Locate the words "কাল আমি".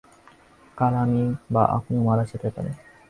0.77-1.21